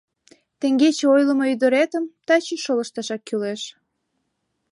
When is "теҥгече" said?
0.59-1.05